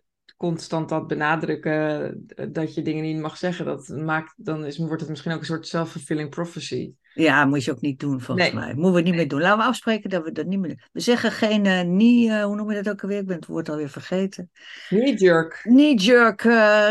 [0.41, 5.01] constant dat benadrukken eh, dat je dingen niet mag zeggen, dat maakt, dan is, wordt
[5.01, 6.93] het misschien ook een soort self-fulfilling prophecy.
[7.13, 8.55] Ja, moet je ook niet doen volgens Nee.
[8.59, 8.73] mij.
[8.73, 9.41] Moeten we niet meer doen.
[9.41, 10.81] Laten we afspreken dat we dat niet meer doen.
[10.91, 13.19] We zeggen geen eh nie, eh, hoe noem je dat ook alweer?
[13.19, 14.49] Ik ben het woord alweer vergeten.
[14.87, 15.59] Knee-jerk.
[15.63, 16.41] Knee-jerk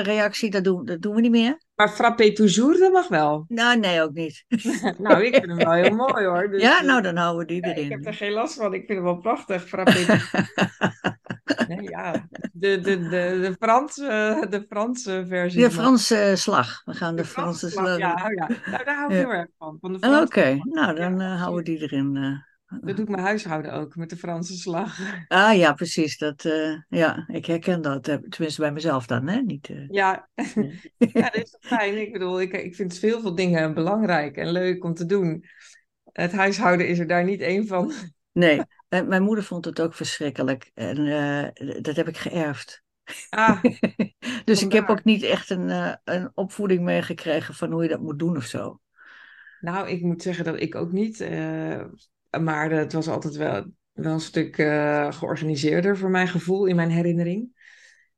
[0.03, 1.61] reactie, dat doen, dat doen we niet meer.
[1.81, 3.45] Maar frappé toujours, dat mag wel.
[3.49, 4.45] Nou, nee, ook niet.
[4.99, 6.51] Nou, ik vind hem wel heel mooi hoor.
[6.51, 8.05] Dus, ja, eh, nou, dan houden we die ja, ik heb erin.
[8.05, 8.75] er geen last van.
[8.75, 9.69] Ik vind hem wel prachtig.
[9.69, 10.21] Frappé.
[11.69, 12.29] Nee, ja.
[12.53, 15.61] De, de, de, de, Franse, de Franse versie.
[15.63, 16.83] De Franse slag.
[16.85, 17.99] We gaan de, de Franse slag, slag.
[17.99, 18.71] Ja, oh ja.
[18.71, 19.79] Nou, daar hou ik heel erg van.
[20.23, 22.43] Oké, nou, dan Ja, eh, houden we die erin.
[22.81, 24.99] Dat doet mijn huishouden ook, met de Franse slag.
[25.29, 26.19] Ah ja, precies.
[26.19, 28.09] Dat, eh, ja, ik herken dat.
[28.09, 29.41] eh, Tenminste bij mezelf dan, hè?
[29.41, 29.89] Niet, eh.
[29.89, 30.29] Ja,
[30.99, 32.01] ja dat is toch fijn.
[32.01, 35.45] Ik bedoel, ik, ik vind heel veel dingen belangrijk en leuk om te doen.
[36.13, 37.93] Het huishouden is er daar niet één van.
[38.33, 40.71] Nee, mijn moeder vond het ook verschrikkelijk.
[40.75, 40.95] En
[41.83, 42.83] dat heb ik geërfd.
[43.31, 43.63] Ah,
[44.45, 48.19] dus ik heb ook niet echt een, een opvoeding meegekregen van hoe je dat moet
[48.19, 48.81] doen of zo.
[49.61, 51.21] nou, ik moet zeggen dat ik ook niet.
[52.39, 56.91] Maar het was altijd wel, wel een stuk eh, georganiseerder voor mijn gevoel in mijn
[56.91, 57.59] herinnering.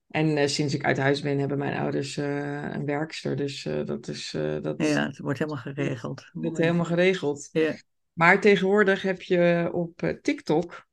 [0.09, 3.37] En eh, sinds ik uit huis ben, hebben mijn ouders eh, een werkster.
[3.37, 4.31] Dus dat is
[4.63, 6.29] dat Ja, het wordt helemaal geregeld.
[6.33, 7.49] wordt helemaal geregeld.
[7.53, 7.75] Ja.
[8.13, 10.87] Maar tegenwoordig heb je op TikTok,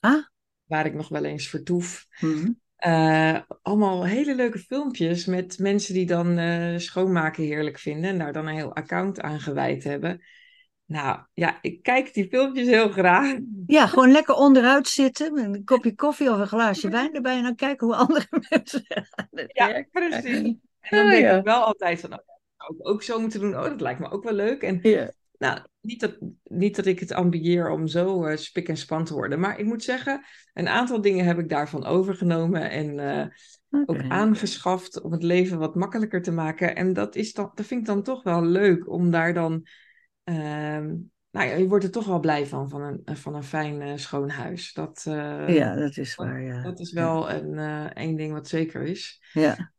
[0.00, 0.24] Ah,
[0.64, 2.06] waar ik nog wel eens vertoef,
[2.76, 6.40] eh, allemaal hele leuke filmpjes met mensen die dan
[6.80, 10.22] schoonmaken heerlijk vinden en daar dan een heel account aan gewijd hebben.
[10.86, 13.38] Nou ja, ik kijk die filmpjes heel graag.
[13.66, 17.42] ja, gewoon lekker onderuit zitten met een kopje koffie of een glaasje wijn erbij en
[17.42, 18.84] dan kijken hoe andere mensen
[19.46, 20.56] Ja, precies.
[20.80, 21.36] En dan denk ja.
[21.36, 23.56] ik wel altijd van, oh, dat zou ik ook zo moeten doen.
[23.56, 24.62] Oh, dat lijkt me ook wel leuk.
[24.62, 24.80] En.
[25.42, 29.14] Nou, niet dat, niet dat ik het ambieer om zo eh, spik en span te
[29.14, 29.40] worden.
[29.40, 33.26] Maar ik moet zeggen, een aantal dingen heb ik daarvan overgenomen en eh,
[33.86, 36.76] ook aangeschaft om het leven wat makkelijker te maken.
[36.76, 39.66] En dat, is dan, dat vind ik dan toch wel leuk om daar dan.
[40.40, 40.86] Ehm,
[41.30, 43.96] nou ja, je wordt er toch wel blij van, van een, van een fijn eh,
[43.96, 44.72] schoon huis.
[44.72, 46.62] Dat, eh, Ja, dat is waar, ja.
[46.62, 49.22] dat is wel een, eh één ding wat zeker is.
[49.32, 49.72] Ja,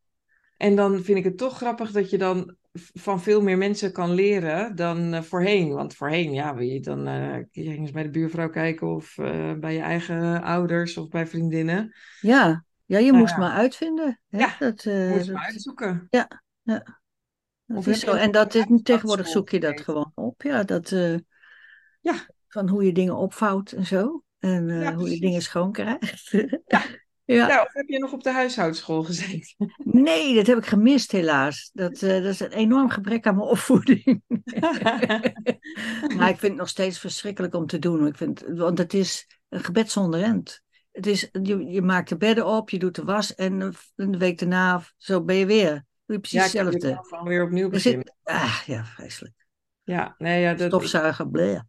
[0.58, 2.56] En dan vind ik het toch grappig dat je dan
[2.94, 5.74] van veel meer mensen kan leren dan eh, voorheen.
[5.74, 9.54] Want voorheen, ja, wil je dan eh, ging eens bij de buurvrouw kijken of eh,
[9.54, 11.94] bij je eigen ouders of bij vriendinnen.
[12.22, 12.66] ja.
[12.86, 13.40] ja je Nou moest ja.
[13.40, 14.20] maar uitvinden.
[14.30, 14.38] Hè?
[14.38, 16.08] Ja, dat, eh, dat- maar uitzoeken.
[16.10, 17.02] Ja, ja.
[17.76, 18.12] Of is zo.
[18.12, 20.42] En dat is, tegenwoordig zoek je dat gewoon op.
[20.42, 21.16] Ja, dat, eh,
[22.02, 22.32] Ja.
[22.48, 24.24] Van hoe je dingen opvouwt en zo.
[24.40, 26.30] En eh, Ja, hoe je dingen schoon krijgt.
[26.30, 26.48] Ja.
[27.26, 27.48] ja.
[27.48, 29.74] Ja, of heb je nog op de huishoudschool gezeten?
[29.78, 31.70] Nee, dat heb ik gemist helaas.
[31.74, 34.22] Dat, eh, dat is een enorm gebrek aan mijn opvoeding.
[36.18, 38.08] maar ik vind het nog steeds verschrikkelijk om te doen.
[38.08, 40.62] Ik vind, want het is een gebed zonder end.
[40.92, 44.40] Het is, je, je maakt de bedden op, je doet de was en een week
[44.40, 45.86] daarna zo ben je weer.
[46.06, 47.00] Doe je precies ja, hetzelfde.
[47.02, 48.14] gewoon weer opnieuw beginnen.
[48.24, 49.34] ah, ja, vreselijk.
[49.84, 51.60] Ja, nee, ja, dat, ik, Stofzuigen, bleh.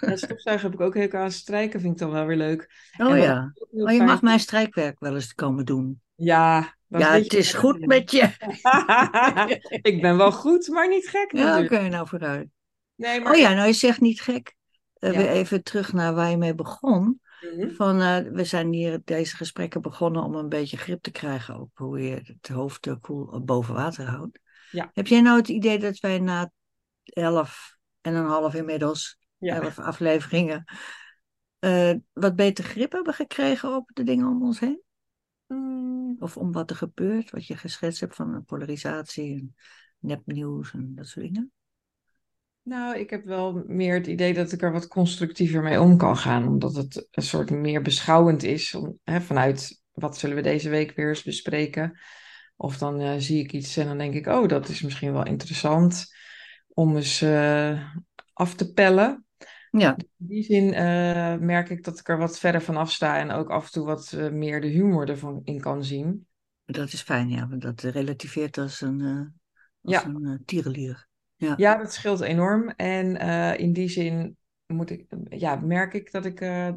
[0.00, 2.90] ja, stofzuigen heb ik ook heel aan strijken, vind ik dan wel weer leuk.
[2.98, 3.52] Oh ja.
[3.70, 6.00] heel Oh, je mag mijn strijkwerk wel eens komen doen.
[6.14, 8.30] Ja, Ja, het je is goed met je.
[9.90, 11.92] ik ben wel goed, maar niet gek Ja, oké, natuurlijk.
[11.92, 12.48] nou vooruit.
[12.94, 14.54] Nee, maar Oh ja, nou je zegt niet gek.
[14.94, 15.18] Eh, Ja.
[15.18, 17.20] Weer even terug naar waar je mee begon.
[17.42, 17.70] Mhm.
[17.70, 21.70] Van, eh, we zijn hier deze gesprekken begonnen om een beetje grip te krijgen op
[21.74, 24.38] hoe je het hoofd eh, koel boven water houdt.
[24.70, 24.90] Ja.
[24.92, 26.50] Heb jij nou het idee dat wij na
[27.04, 29.60] elf en een half inmiddels, Ja.
[29.60, 30.64] elf afleveringen,
[31.58, 34.82] eh, wat beter grip hebben gekregen op de dingen om ons heen?
[35.46, 39.54] Mm, Of om wat er gebeurt, wat je geschetst hebt van polarisatie en
[39.98, 41.52] nepnieuws en dat soort dingen?
[42.62, 46.16] Nou, ik heb wel meer het idee dat ik er wat constructiever mee om kan
[46.16, 48.74] gaan, omdat het een soort meer beschouwend is.
[48.74, 51.98] Om, hè, vanuit wat zullen we deze week weer eens bespreken?
[52.56, 55.26] Of dan eh, zie ik iets en dan denk ik, oh, dat is misschien wel
[55.26, 56.06] interessant
[56.68, 57.90] om eens eh,
[58.32, 59.26] af te pellen.
[59.70, 63.30] Ja, In die zin eh, merk ik dat ik er wat verder van afsta en
[63.30, 66.26] ook af en toe wat meer de humor ervan in kan zien.
[66.64, 69.00] dat is fijn, ja, want dat relativeert als een,
[69.82, 70.04] als Ja.
[70.04, 71.10] een tierenlier.
[71.42, 71.54] Ja.
[71.56, 72.68] Ja, dat scheelt enorm.
[72.68, 76.68] En eh, in die zin moet ik, ja, merk ik dat ik eh,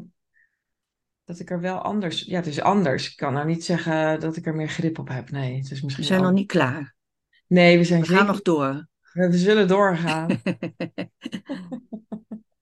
[1.23, 2.21] dat ik er wel anders...
[2.21, 3.09] Ja, het is anders.
[3.09, 5.29] Ik kan nou niet zeggen dat ik er meer grip op heb.
[5.29, 6.95] Nee, het is We misschien zijn nog niet klaar.
[7.47, 8.21] Nee, we zijn We zeker...
[8.21, 8.87] gaan nog door.
[9.13, 10.27] We zullen doorgaan.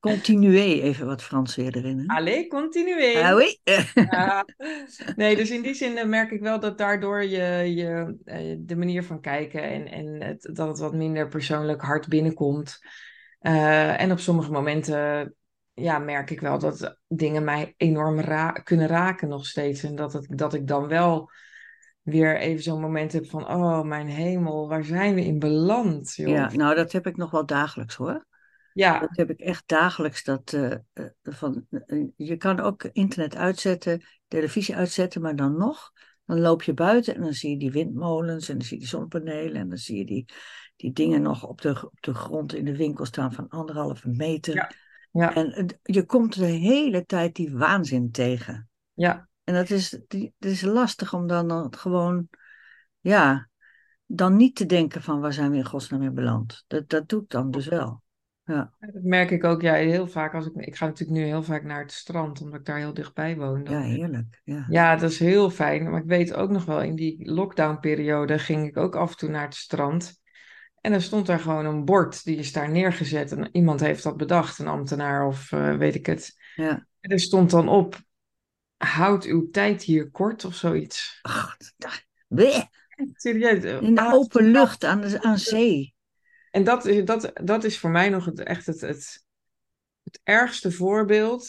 [0.03, 1.99] Continuer, even wat Frans weer erin.
[1.99, 2.15] Hè?
[2.15, 3.15] Allez, continuez.
[3.15, 3.59] Ah, oui.
[4.11, 4.45] Ja.
[5.15, 8.75] Nee, dus in die zin eh, merk ik wel dat daardoor je, je, eh, de
[8.75, 12.79] manier van kijken en, en het, dat het wat minder persoonlijk hard binnenkomt.
[13.39, 15.33] Eh, en op sommige momenten
[15.73, 19.83] ja, merk ik wel dat dingen mij enorm ra kunnen raken nog steeds.
[19.83, 21.29] En dat, het, dat ik dan wel
[22.01, 26.29] weer even zo'n moment heb van, oh mijn hemel, waar zijn we in beland, joh.
[26.29, 28.25] Ja, nou, dat heb ik nog wel dagelijks hoor.
[28.73, 30.23] Ja, Dat heb ik echt dagelijks.
[30.23, 35.91] Dat, eh, eh, van, eh, je kan ook internet uitzetten, televisie uitzetten, maar dan nog,
[36.25, 38.89] dan loop je buiten en dan zie je die windmolens en dan zie je die
[38.91, 40.25] zonnepanelen en dan zie je die,
[40.75, 44.55] die dingen nog op de, op de grond in de winkel staan van anderhalve meter.
[44.55, 44.71] Ja.
[45.11, 48.69] ja, En je komt de hele tijd die waanzin tegen.
[48.93, 49.27] ja.
[49.43, 52.27] En dat is, die- het is lastig om dan, dan gewoon,
[52.99, 53.49] ja,
[54.05, 56.63] dan niet te denken van waar zijn we in godsnaam in beland.
[56.67, 58.02] Dat, dat doe ik dan dus wel.
[58.45, 61.43] Ja, Dat merk ik ook ja, heel vaak als ik, ik ga natuurlijk nu heel
[61.43, 63.63] vaak naar het strand, omdat ik daar heel dichtbij woon.
[63.63, 64.41] Dan- ja heerlijk.
[64.43, 64.65] Ja.
[64.69, 65.89] Ja, dat is heel fijn.
[65.89, 69.29] Maar ik weet ook nog wel, in die lockdownperiode ging ik ook af en toe
[69.29, 70.21] naar het strand.
[70.81, 73.31] En dan stond daar gewoon een bord, die is daar neergezet.
[73.31, 76.39] En iemand heeft dat bedacht, een ambtenaar of eh, weet ik het.
[76.55, 76.87] Ja.
[76.99, 78.01] En er stond dan op,
[78.77, 81.19] houd uw tijd hier kort of zoiets.
[81.21, 81.57] Ach.
[83.15, 83.63] Serieus.
[83.63, 85.92] eh, in de ah, open lucht aan, de, aan zee.
[86.53, 89.25] En dat, is- dat, dat is voor mij nog het, echt het, het,
[90.03, 91.47] het ergste voorbeeld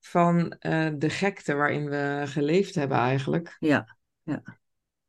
[0.00, 3.56] van eh, de gekte waarin we geleefd hebben eigenlijk.
[3.60, 3.96] Ja,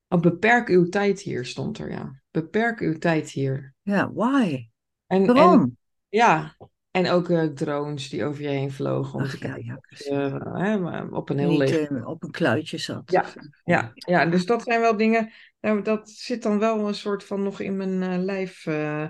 [0.10, 2.22] Oh, beperk uw tijd hier, stond er, ja.
[2.32, 3.74] Beperk uw tijd hier.
[3.82, 4.70] ja, why?
[5.08, 5.78] En, en
[6.10, 6.56] ja,
[6.92, 10.40] en ook eh, drones die over je heen vlogen om Ach te ja, kijken ja,
[10.40, 12.06] eh, hè, op een heel Niet leeg...
[12.06, 13.12] op een kluitje zat.
[13.12, 13.26] Ja,
[13.64, 15.32] ja, ja, dus dat zijn wel dingen,
[15.68, 18.66] nou, dat zit dan wel een soort van nog in mijn eh, lijf.
[18.66, 19.10] eh, eh,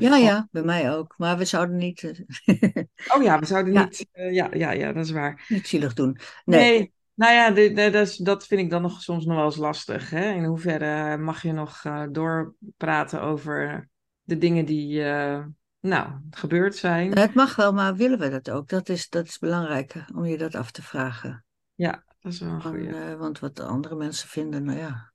[0.00, 1.14] Ja, van- ja, bij mij ook.
[1.18, 2.02] Maar we zouden niet,
[3.14, 3.82] Oh ja, we zouden Ja.
[3.84, 5.44] niet, ja, ja, ja, dat is waar.
[5.48, 6.18] niet zielig doen.
[6.44, 9.56] Nee, Nee, nou ja, de- de- dat, vind ik dan nog soms nog wel eens
[9.56, 10.10] lastig.
[10.10, 10.32] Hè?
[10.32, 13.88] In hoeverre mag je nog eh, doorpraten over
[14.22, 15.02] de dingen die,
[15.80, 17.18] nou, gebeurd zijn?
[17.18, 18.68] het mag wel, maar willen we dat ook?
[18.68, 21.44] Dat is, dat is belangrijk om je dat af te vragen.
[21.74, 25.12] Ja, dat is wel een eh, want wat de andere mensen vinden, nou ja,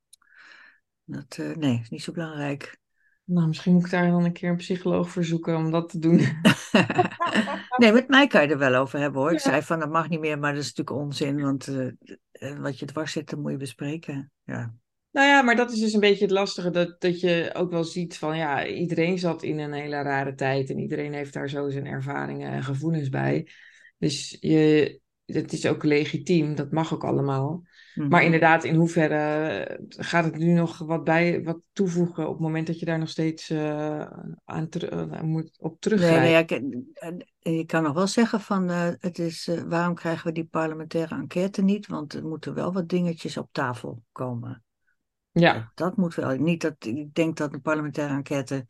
[1.05, 2.77] dat, eh, nee, is niet zo belangrijk.
[3.25, 5.99] Nou, misschien moet ik daar dan een keer een psycholoog voor zoeken om dat te
[5.99, 6.17] doen.
[7.77, 9.31] nee, met mij kan je er wel over hebben hoor.
[9.31, 9.49] Ik Ja.
[9.49, 11.87] zei van dat mag niet meer, maar dat is natuurlijk onzin, want eh,
[12.31, 14.31] eh, wat je dwars zit, dat moet je bespreken.
[14.43, 14.73] Ja,
[15.11, 17.83] Nou ja, maar dat is dus een beetje het lastige, dat, dat je ook wel
[17.83, 21.69] ziet van, ja, iedereen zat in een hele rare tijd en iedereen heeft daar zo
[21.69, 23.47] zijn ervaringen en gevoelens bij.
[23.97, 27.63] Dus je, het is ook legitiem, dat mag ook allemaal.
[27.93, 28.07] Mhm.
[28.09, 29.15] Maar inderdaad, in hoeverre
[29.63, 32.99] eh, gaat het nu nog wat bij, wat toevoegen op het moment dat je daar
[32.99, 34.01] nog steeds eh,
[34.45, 36.21] aan, eh, aan moet, op Nee, teruggrijpen?
[36.21, 36.51] nee, ja, ik-
[37.39, 41.61] eh, je kan nog wel zeggen van, het is, waarom krijgen we die parlementaire enquête
[41.61, 41.87] niet?
[41.87, 44.63] Want er moeten wel wat dingetjes op tafel komen.
[45.33, 46.35] Ja, Dat moet wel.
[46.37, 48.65] Niet dat, ik denk dat een parlementaire enquête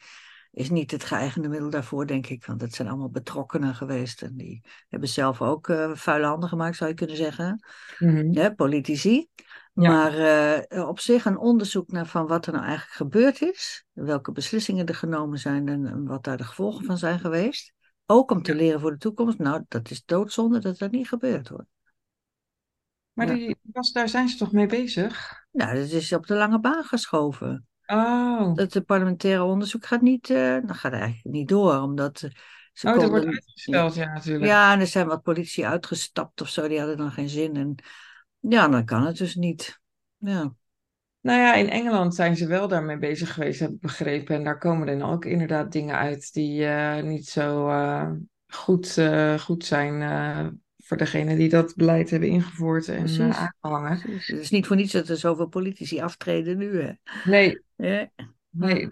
[0.54, 2.46] is niet het geëigende middel daarvoor, denk ik.
[2.46, 4.22] Want het zijn allemaal betrokkenen geweest.
[4.22, 7.66] En die hebben zelf ook eh, vuile handen gemaakt, zou je kunnen zeggen.
[8.00, 8.32] mhm.
[8.32, 9.28] Ja, politici.
[9.74, 9.90] Ja.
[9.90, 13.86] Maar eh, op zich een onderzoek naar van wat er nou eigenlijk gebeurd is.
[13.92, 17.74] Welke beslissingen er genomen zijn en, en wat daar de gevolgen van zijn geweest.
[18.06, 19.38] Ook om te leren voor de toekomst.
[19.38, 21.66] Nou, dat is doodzonde dat dat niet gebeurt hoor.
[23.14, 23.34] Maar Ja.
[23.34, 25.46] die, was, daar zijn ze toch mee bezig?
[25.52, 27.68] Nou, dat is op de lange baan geschoven.
[27.88, 32.30] Oh, Dat het parlementaire onderzoek gaat niet, dat gaat eigenlijk niet door, omdat eh,
[32.74, 33.10] ze oh dat konden...
[33.10, 34.46] wordt uitgesteld, ja, natuurlijk.
[34.46, 37.56] Ja, en er zijn wat politici uitgestapt of zo, die hadden dan geen zin.
[37.56, 37.76] En
[38.40, 39.80] ja, dan kan het dus niet.
[40.18, 40.54] Ja,
[41.22, 44.36] Nou ja, in Engeland zijn ze wel daarmee bezig geweest, heb ik begrepen.
[44.36, 47.72] En daar komen dan ook inderdaad dingen uit die eh, niet zo
[48.48, 50.02] goed, eh, goed zijn
[50.94, 53.20] voor degene die dat beleid hebben ingevoerd en Precies.
[53.20, 54.00] aangehangen.
[54.02, 54.28] precies.
[54.28, 56.92] Het is niet voor niets dat er zoveel politici aftreden nu, hè.
[57.24, 58.10] Nee, Ja.
[58.50, 58.88] nee.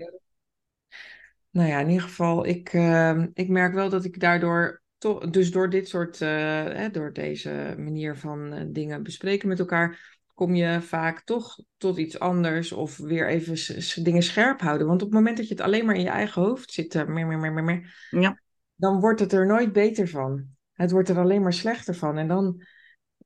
[1.50, 5.52] Nou ja, in ieder geval, ik, eh, ik merk wel dat ik daardoor toch, dus
[5.52, 10.82] door dit soort, eh, door deze manier van eh, dingen bespreken met elkaar, kom je
[10.82, 14.88] vaak toch tot iets anders of weer even dingen scherp houden.
[14.88, 17.28] Want op het moment dat je het alleen maar in je eigen hoofd zit, meer,
[17.28, 18.42] meer, meer, meer, meer, Ja.
[18.76, 20.60] dan wordt het er nooit beter van.
[20.82, 22.17] Het wordt er alleen maar slechter van.
[22.17, 22.63] En dan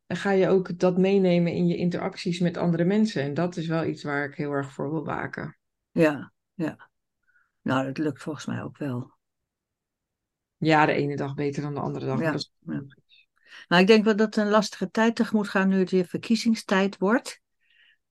[0.08, 3.22] ga je ook dat meenemen in je interacties met andere mensen.
[3.24, 5.58] En dat is wel iets waar ik heel erg voor wil waken.
[5.92, 6.90] ja, ja.
[7.62, 9.14] Nou, dat lukt volgens mij ook wel.
[10.58, 12.20] Ja, de ene dag beter dan de andere dag.
[12.20, 12.84] Ja, is ja.
[13.68, 16.98] Nou, ik denk wel dat het een lastige tijd tegemoet gaan nu het weer verkiezingstijd
[16.98, 17.42] wordt.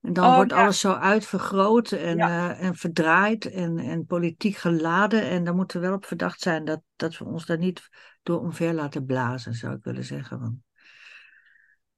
[0.05, 0.63] En dan Oh, wordt ja.
[0.63, 2.27] alles zo uitvergroot en, Ja.
[2.59, 5.23] eh, en verdraaid en, en politiek geladen.
[5.23, 7.89] En daar moeten we wel op verdacht zijn dat, dat we ons daar niet
[8.23, 10.41] door omver laten blazen, zou ik willen zeggen.
[10.41, 10.57] Want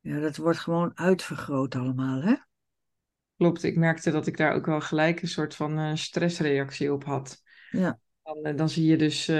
[0.00, 2.34] ja, dat wordt gewoon uitvergroot allemaal, hè?
[3.36, 7.04] Klopt, ik merkte dat ik daar ook wel gelijk een soort van eh, stressreactie op
[7.04, 7.42] had.
[7.70, 9.30] Ja, Dan, eh, dan zie je dus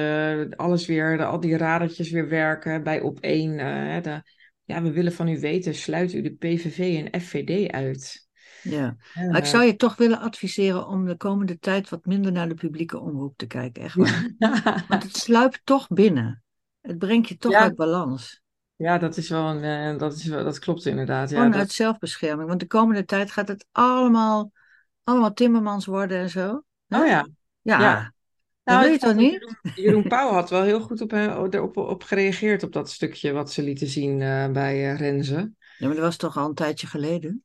[0.57, 3.57] alles weer, de- al die radertjes weer werken bij op één.
[4.03, 4.23] de,
[4.65, 8.26] ja, we willen van u weten, sluit u de PVV en FVD uit.
[8.63, 8.97] Ja.
[9.15, 12.55] Maar ik zou je toch willen adviseren om de komende tijd wat minder naar de
[12.55, 14.31] publieke omroep te kijken, echt waar.
[14.89, 16.43] Want het sluipt toch binnen.
[16.81, 17.61] Het brengt je toch Ja.
[17.61, 18.43] uit balans.
[18.77, 21.31] ja, dat is wel een, eh, dat, is wel, dat klopt inderdaad.
[21.31, 22.49] Ja, Gewoon dat, uit zelfbescherming.
[22.49, 24.53] Want de komende tijd gaat het allemaal,
[25.05, 26.63] allemaal timmermans worden en zo.
[26.87, 27.01] hè?
[27.01, 27.29] oh ja.
[27.63, 27.95] Ja, ja.
[27.95, 28.13] dat
[28.65, 29.33] Nou, wil je toch dat niet?
[29.33, 33.33] Jeroen, Jeroen Pauw had wel heel goed op, eh, erop op gereageerd op dat stukje
[33.33, 35.53] wat ze lieten zien eh, bij Renze.
[35.77, 37.45] Ja, maar dat was toch al een tijdje geleden?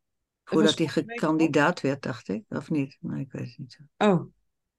[0.51, 2.43] Voordat hij vorige week kandidaat werd, dacht ik.
[2.49, 2.97] Of niet?
[2.99, 3.79] Nee, ik weet het niet.
[3.97, 4.25] Oh,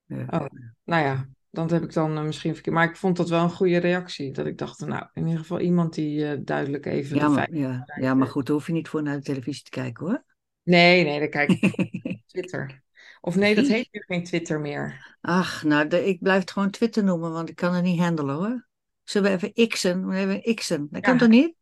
[0.06, 0.24] Ja.
[0.28, 0.46] Oh.
[0.84, 2.74] nou ja, dat heb ik dan eh, misschien verkeerd.
[2.74, 4.32] Maar ik vond dat wel een goede reactie.
[4.32, 7.84] Dat ik dacht, nou, in ieder geval iemand die eh, duidelijk even Ja, maar, ja,
[8.00, 10.24] ja, maar goed, daar hoef je niet voor naar de televisie te kijken hoor.
[10.62, 12.82] Nee, nee, dan kijk ik Twitter.
[13.20, 15.16] Of nee, dat heet nu geen Twitter meer.
[15.20, 18.34] Ach, nou, de- ik blijf het gewoon Twitter noemen, want ik kan het niet handelen
[18.34, 18.66] hoor.
[19.04, 20.06] Zullen we even xen?
[20.06, 20.88] We even xen.
[20.90, 21.54] Dat kan toch niet?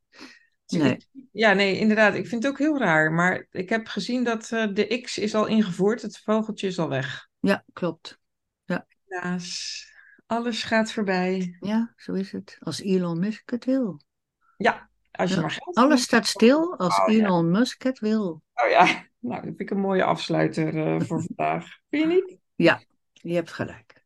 [0.78, 1.06] Nee.
[1.32, 2.14] Ja, nee, inderdaad.
[2.14, 3.12] Ik vind het ook heel raar.
[3.12, 6.02] Maar ik heb gezien dat eh, de X is al ingevoerd.
[6.02, 7.28] Het vogeltje is al weg.
[7.40, 8.18] Ja, klopt.
[9.10, 9.86] Helaas,
[10.26, 11.56] alles gaat voorbij.
[11.60, 12.56] Ja, zo is het.
[12.60, 14.00] Als Elon Musk het wil.
[14.56, 17.24] Ja, als je Ja, maar geld Alles staat stil als Oh, ja.
[17.24, 18.42] Elon Musk het wil.
[18.54, 18.84] Oh ja,
[19.18, 21.78] nou, dat vind ik een mooie afsluiter eh, voor vandaag.
[21.88, 22.38] Vind je niet?
[22.54, 24.04] Ja, je hebt gelijk.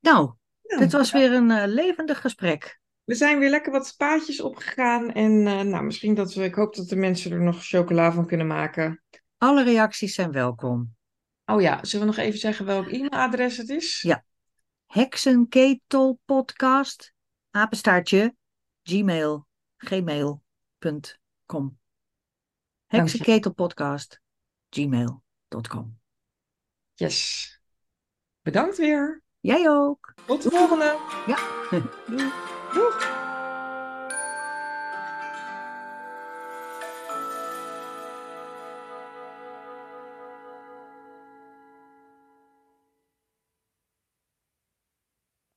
[0.00, 0.32] Nou,
[0.62, 2.79] Nou, dit was weer een eh, levendig gesprek.
[3.10, 5.12] We zijn weer lekker wat spaatjes opgegaan.
[5.12, 8.26] En eh, nou, misschien dat we, ik hoop dat de mensen er nog chocola van
[8.26, 9.02] kunnen maken.
[9.38, 10.94] Alle reacties zijn welkom.
[11.44, 14.02] Oh ja, zullen we nog even zeggen welk e-mailadres het is?
[14.02, 14.24] Ja.
[14.86, 17.12] Heksenketelpodcast,
[17.50, 18.34] apenstaartje,
[18.82, 19.46] gmail,
[19.76, 21.78] gmail.com.
[22.86, 24.20] Heksenketelpodcast,
[24.68, 25.98] gmail.com.
[26.94, 27.60] Yes.
[28.42, 29.22] Bedankt weer.
[29.40, 30.14] Jij ook.
[30.26, 30.98] Tot de volgende.
[31.26, 31.38] Ja.
[32.06, 32.49] Doei.
[32.74, 33.09] Woo.